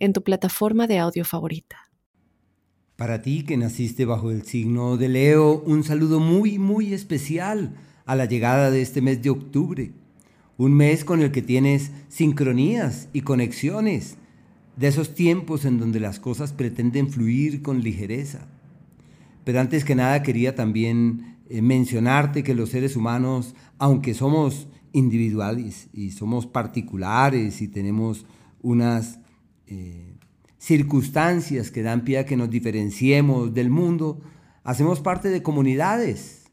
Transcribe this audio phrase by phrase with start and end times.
[0.00, 1.76] en tu plataforma de audio favorita.
[2.96, 8.16] Para ti que naciste bajo el signo de Leo, un saludo muy, muy especial a
[8.16, 9.92] la llegada de este mes de octubre.
[10.56, 14.16] Un mes con el que tienes sincronías y conexiones
[14.76, 18.48] de esos tiempos en donde las cosas pretenden fluir con ligereza.
[19.44, 25.88] Pero antes que nada quería también eh, mencionarte que los seres humanos, aunque somos individuales
[25.92, 28.26] y somos particulares y tenemos
[28.62, 29.20] unas
[29.70, 30.14] eh,
[30.58, 34.20] circunstancias que dan pie a que nos diferenciemos del mundo,
[34.64, 36.50] hacemos parte de comunidades.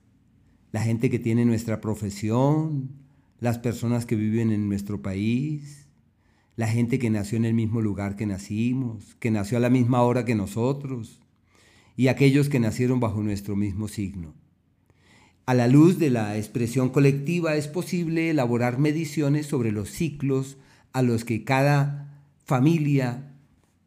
[0.71, 2.91] La gente que tiene nuestra profesión,
[3.39, 5.87] las personas que viven en nuestro país,
[6.55, 10.01] la gente que nació en el mismo lugar que nacimos, que nació a la misma
[10.03, 11.21] hora que nosotros,
[11.95, 14.33] y aquellos que nacieron bajo nuestro mismo signo.
[15.45, 20.57] A la luz de la expresión colectiva es posible elaborar mediciones sobre los ciclos
[20.93, 22.16] a los que cada
[22.47, 23.35] familia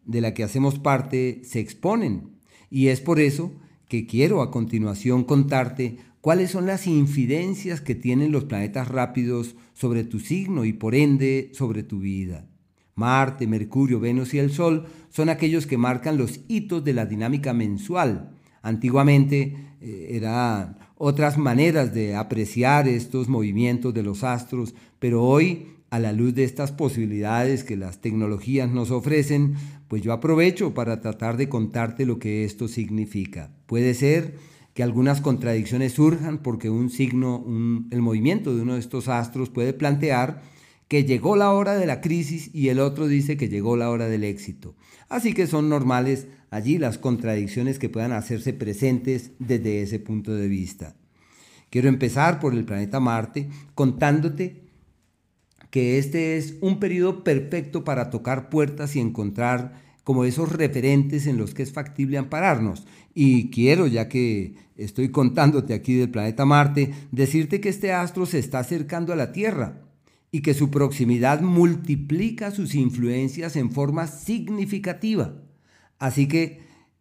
[0.04, 2.36] de la que hacemos parte se exponen.
[2.70, 3.52] Y es por eso
[3.88, 10.04] que quiero a continuación contarte cuáles son las infidencias que tienen los planetas rápidos sobre
[10.04, 12.46] tu signo y por ende sobre tu vida.
[12.94, 17.54] Marte, Mercurio, Venus y el Sol son aquellos que marcan los hitos de la dinámica
[17.54, 18.36] mensual.
[18.60, 25.98] Antiguamente eh, eran otras maneras de apreciar estos movimientos de los astros, pero hoy a
[25.98, 29.54] la luz de estas posibilidades que las tecnologías nos ofrecen,
[29.88, 33.50] pues yo aprovecho para tratar de contarte lo que esto significa.
[33.66, 34.36] Puede ser
[34.72, 37.44] que algunas contradicciones surjan porque un signo,
[37.90, 40.42] el movimiento de uno de estos astros puede plantear
[40.86, 44.08] que llegó la hora de la crisis y el otro dice que llegó la hora
[44.08, 44.76] del éxito.
[45.08, 50.48] Así que son normales allí las contradicciones que puedan hacerse presentes desde ese punto de
[50.48, 50.96] vista.
[51.68, 54.69] Quiero empezar por el planeta Marte contándote
[55.70, 61.36] que este es un periodo perfecto para tocar puertas y encontrar como esos referentes en
[61.36, 62.84] los que es factible ampararnos.
[63.14, 68.38] Y quiero, ya que estoy contándote aquí del planeta Marte, decirte que este astro se
[68.38, 69.82] está acercando a la Tierra
[70.32, 75.34] y que su proximidad multiplica sus influencias en forma significativa.
[75.98, 76.60] Así que,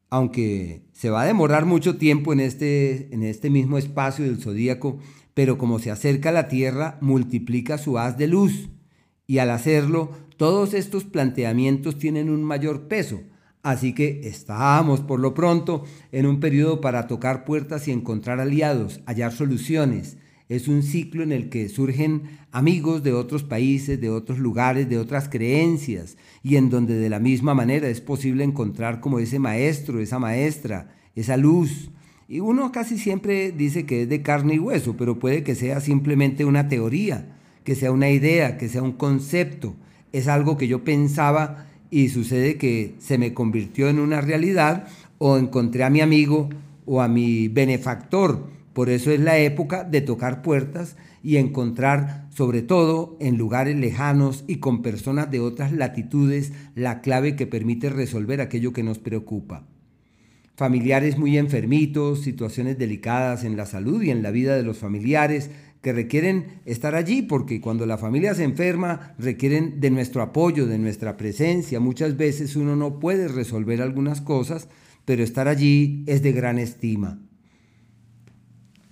[0.10, 5.00] aunque se va a demorar mucho tiempo en este, en este mismo espacio del zodíaco,
[5.40, 8.68] pero como se acerca a la Tierra, multiplica su haz de luz.
[9.26, 13.22] Y al hacerlo, todos estos planteamientos tienen un mayor peso.
[13.64, 19.00] Así que estamos por lo pronto en un periodo para tocar puertas y encontrar aliados,
[19.06, 20.18] hallar soluciones.
[20.50, 24.98] Es un ciclo en el que surgen amigos de otros países, de otros lugares, de
[24.98, 30.02] otras creencias, y en donde de la misma manera es posible encontrar como ese maestro,
[30.02, 31.92] esa maestra, esa luz,
[32.32, 35.82] y uno casi siempre dice que es de carne y hueso, pero puede que sea
[35.82, 37.26] simplemente una teoría,
[37.64, 39.76] que sea una idea, que sea un concepto.
[40.12, 44.88] Es algo que yo pensaba y sucede que se me convirtió en una realidad
[45.18, 46.50] o encontré a mi amigo
[46.86, 48.48] o a mi benefactor.
[48.74, 54.44] Por eso es la época de tocar puertas y encontrar, sobre todo en lugares lejanos
[54.46, 59.66] y con personas de otras latitudes, la clave que permite resolver aquello que nos preocupa
[60.60, 65.50] familiares muy enfermitos, situaciones delicadas en la salud y en la vida de los familiares
[65.82, 70.78] que requieren estar allí porque cuando la familia se enferma requieren de nuestro apoyo, de
[70.78, 71.80] nuestra presencia.
[71.80, 74.68] Muchas veces uno no puede resolver algunas cosas,
[75.06, 77.22] pero estar allí es de gran estima.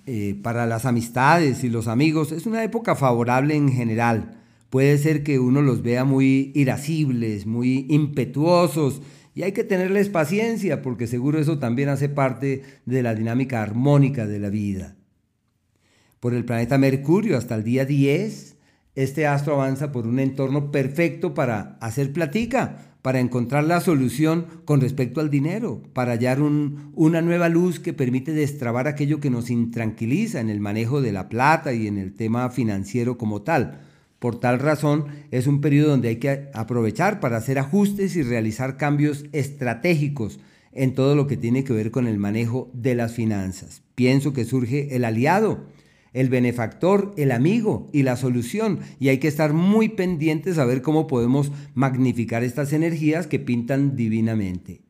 [0.06, 4.40] Eh, para las amistades y los amigos es una época favorable en general.
[4.70, 9.02] Puede ser que uno los vea muy irascibles, muy impetuosos,
[9.38, 14.26] y hay que tenerles paciencia porque seguro eso también hace parte de la dinámica armónica
[14.26, 14.96] de la vida.
[16.20, 18.58] Por el planeta Mercurio hasta el día 10,
[18.96, 24.82] este astro avanza por un entorno perfecto para hacer platica, para encontrar la solución con
[24.82, 30.40] respecto al dinero, para hallar una nueva luz que permite destrabar aquello que nos intranquiliza
[30.40, 33.82] en el manejo de la plata y en el tema financiero como tal.
[34.20, 38.78] Por tal razón, es un periodo donde hay que aprovechar para hacer ajustes y realizar
[38.78, 40.40] cambios estratégicos
[40.72, 43.84] en todo lo que tiene que ver con el manejo de las finanzas.
[43.96, 45.66] Pienso que surge el aliado,
[46.14, 48.80] el benefactor, el amigo y la solución.
[49.00, 53.96] Y hay que estar muy pendientes a ver cómo podemos magnificar estas energías que pintan
[53.96, 54.82] divinamente.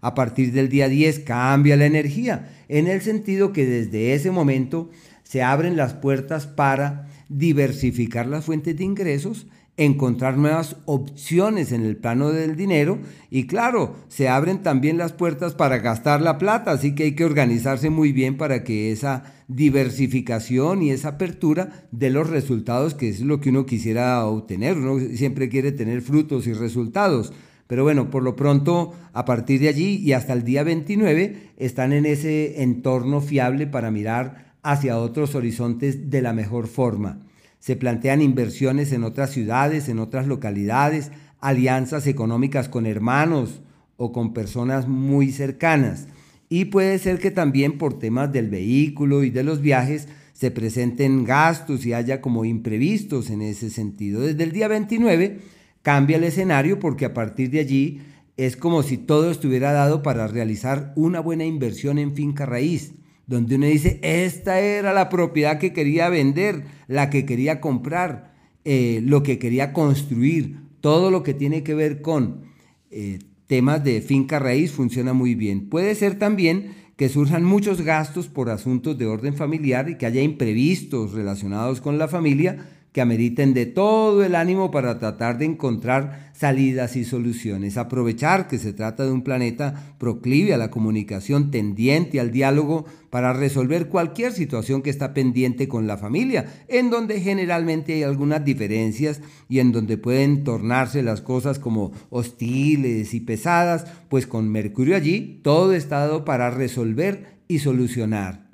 [0.00, 4.90] A partir del día 10 cambia la energía, en el sentido que desde ese momento
[5.22, 7.08] se abren las puertas para
[7.38, 9.46] diversificar las fuentes de ingresos
[9.76, 12.98] encontrar nuevas opciones en el plano del dinero
[13.30, 17.24] y claro, se abren también las puertas para gastar la plata, así que hay que
[17.24, 23.20] organizarse muy bien para que esa diversificación y esa apertura dé los resultados que es
[23.20, 27.32] lo que uno quisiera obtener, uno siempre quiere tener frutos y resultados.
[27.66, 31.94] Pero bueno, por lo pronto, a partir de allí y hasta el día 29, están
[31.94, 37.20] en ese entorno fiable para mirar hacia otros horizontes de la mejor forma
[37.62, 43.60] se plantean inversiones en otras ciudades, en otras localidades, alianzas económicas con hermanos
[43.96, 46.08] o con personas muy cercanas.
[46.48, 51.22] Y puede ser que también por temas del vehículo y de los viajes se presenten
[51.22, 54.22] gastos y haya como imprevistos en ese sentido.
[54.22, 55.38] Desde el día 29
[55.82, 58.00] cambia el escenario porque a partir de allí
[58.36, 62.94] es como si todo estuviera dado para realizar una buena inversión en finca raíz
[63.26, 68.34] donde uno dice, esta era la propiedad que quería vender, la que quería comprar,
[68.64, 72.42] eh, lo que quería construir, todo lo que tiene que ver con
[72.90, 75.68] eh, temas de finca raíz funciona muy bien.
[75.68, 80.22] Puede ser también que surjan muchos gastos por asuntos de orden familiar y que haya
[80.22, 86.30] imprevistos relacionados con la familia que ameriten de todo el ánimo para tratar de encontrar
[86.34, 87.78] salidas y soluciones.
[87.78, 93.32] Aprovechar que se trata de un planeta proclive a la comunicación, tendiente al diálogo para
[93.32, 99.22] resolver cualquier situación que está pendiente con la familia, en donde generalmente hay algunas diferencias
[99.48, 105.40] y en donde pueden tornarse las cosas como hostiles y pesadas, pues con Mercurio allí
[105.42, 108.51] todo está dado para resolver y solucionar.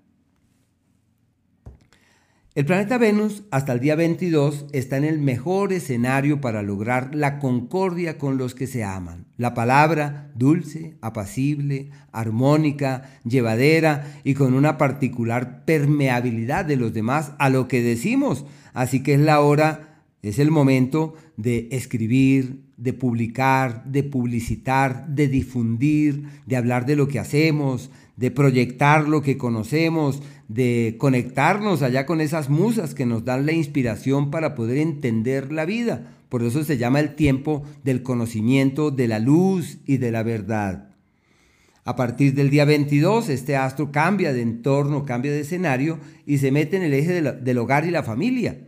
[2.58, 7.38] El planeta Venus hasta el día 22 está en el mejor escenario para lograr la
[7.38, 9.26] concordia con los que se aman.
[9.36, 17.48] La palabra dulce, apacible, armónica, llevadera y con una particular permeabilidad de los demás a
[17.48, 18.44] lo que decimos.
[18.74, 19.87] Así que es la hora,
[20.22, 27.06] es el momento de escribir, de publicar, de publicitar, de difundir, de hablar de lo
[27.06, 33.24] que hacemos, de proyectar lo que conocemos, de conectarnos allá con esas musas que nos
[33.24, 36.14] dan la inspiración para poder entender la vida.
[36.28, 40.90] Por eso se llama el tiempo del conocimiento, de la luz y de la verdad.
[41.84, 46.50] A partir del día 22, este astro cambia de entorno, cambia de escenario y se
[46.50, 48.58] mete en el eje del hogar y la familia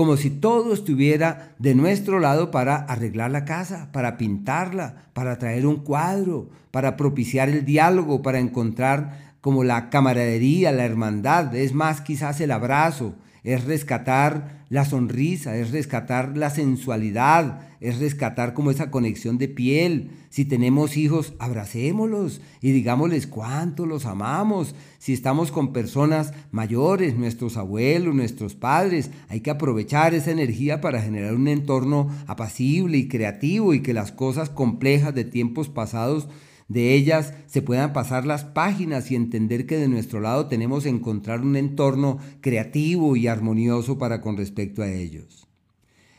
[0.00, 5.66] como si todo estuviera de nuestro lado para arreglar la casa, para pintarla, para traer
[5.66, 12.00] un cuadro, para propiciar el diálogo, para encontrar como la camaradería, la hermandad, es más
[12.00, 13.12] quizás el abrazo,
[13.44, 20.10] es rescatar la sonrisa, es rescatar la sensualidad, es rescatar como esa conexión de piel.
[20.28, 24.74] Si tenemos hijos, abracémoslos y digámosles cuánto los amamos.
[24.98, 31.02] Si estamos con personas mayores, nuestros abuelos, nuestros padres, hay que aprovechar esa energía para
[31.02, 36.28] generar un entorno apacible y creativo y que las cosas complejas de tiempos pasados
[36.70, 41.40] de ellas se puedan pasar las páginas y entender que de nuestro lado tenemos encontrar
[41.40, 45.48] un entorno creativo y armonioso para con respecto a ellos.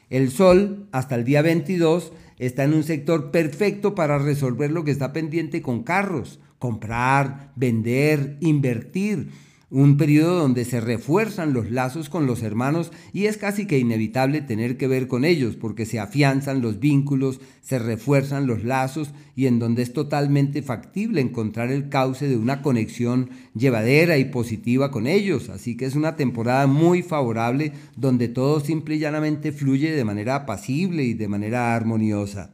[0.09, 4.91] El Sol, hasta el día 22, está en un sector perfecto para resolver lo que
[4.91, 9.29] está pendiente con carros, comprar, vender, invertir
[9.71, 14.41] un periodo donde se refuerzan los lazos con los hermanos y es casi que inevitable
[14.41, 19.45] tener que ver con ellos porque se afianzan los vínculos, se refuerzan los lazos y
[19.45, 25.07] en donde es totalmente factible encontrar el cauce de una conexión llevadera y positiva con
[25.07, 25.49] ellos.
[25.49, 30.35] Así que es una temporada muy favorable donde todo simple y llanamente fluye de manera
[30.35, 32.53] apacible y de manera armoniosa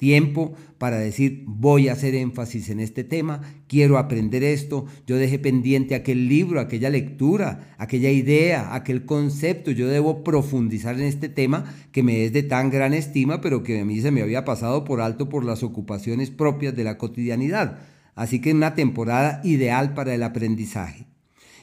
[0.00, 5.38] tiempo para decir voy a hacer énfasis en este tema, quiero aprender esto, yo dejé
[5.38, 11.72] pendiente aquel libro, aquella lectura, aquella idea, aquel concepto, yo debo profundizar en este tema
[11.92, 14.84] que me es de tan gran estima, pero que a mí se me había pasado
[14.84, 17.78] por alto por las ocupaciones propias de la cotidianidad.
[18.14, 21.06] Así que una temporada ideal para el aprendizaje.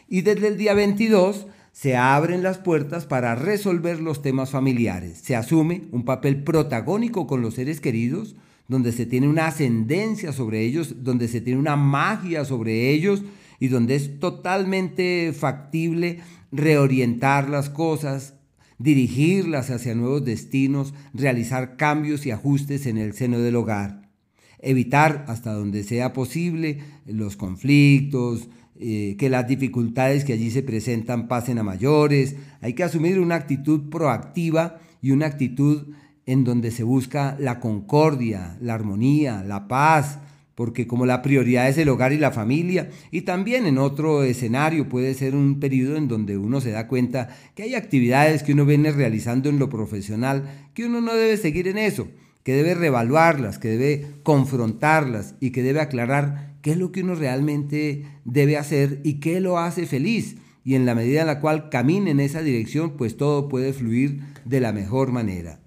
[0.07, 1.47] Y desde el día 22
[1.79, 5.19] se abren las puertas para resolver los temas familiares.
[5.21, 8.35] Se asume un papel protagónico con los seres queridos,
[8.67, 13.21] donde se tiene una ascendencia sobre ellos, donde se tiene una magia sobre ellos
[13.59, 18.33] y donde es totalmente factible reorientar las cosas,
[18.79, 24.09] dirigirlas hacia nuevos destinos, realizar cambios y ajustes en el seno del hogar.
[24.57, 31.27] Evitar hasta donde sea posible los conflictos, eh, que las dificultades que allí se presentan
[31.27, 32.35] pasen a mayores.
[32.61, 35.93] Hay que asumir una actitud proactiva y una actitud
[36.25, 40.19] en donde se busca la concordia, la armonía, la paz,
[40.57, 44.89] porque como la prioridad es el hogar y la familia, y también en otro escenario
[44.89, 48.65] puede ser un periodo en donde uno se da cuenta que hay actividades que uno
[48.65, 52.07] viene realizando en lo profesional, que uno no debe seguir en eso,
[52.43, 57.15] que debe revaluarlas, que debe confrontarlas y que debe aclarar qué es lo que uno
[57.15, 60.37] realmente debe hacer y qué lo hace feliz.
[60.63, 64.21] Y en la medida en la cual camine en esa dirección, pues todo puede fluir
[64.45, 65.61] de la mejor manera.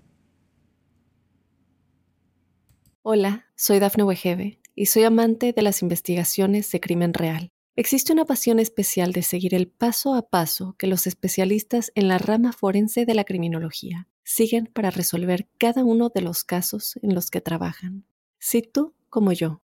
[3.02, 7.50] Hola, soy Dafne Wegebe y soy amante de las investigaciones de crimen real.
[7.76, 12.18] Existe una pasión especial de seguir el paso a paso que los especialistas en la
[12.18, 17.30] rama forense de la criminología siguen para resolver cada uno de los casos en los
[17.30, 18.04] que trabajan.
[18.38, 19.62] Si tú, como yo,